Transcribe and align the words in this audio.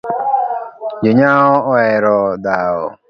Jonyao 1.03 1.55
ohero 1.71 2.17
dhao 2.43 2.83